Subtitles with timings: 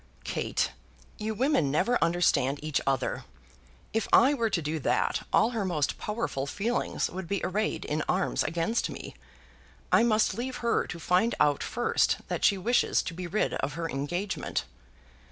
[0.23, 0.71] "Kate,
[1.19, 3.23] you women never understand each other.
[3.93, 8.01] If I were to do that, all her most powerful feelings would be arrayed in
[8.09, 9.13] arms against me.
[9.91, 13.73] I must leave her to find out first that she wishes to be rid of
[13.73, 14.63] her engagement."